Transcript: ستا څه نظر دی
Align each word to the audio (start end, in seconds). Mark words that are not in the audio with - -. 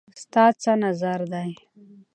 ستا 0.21 0.45
څه 0.61 0.71
نظر 0.83 1.19
دی 1.31 1.51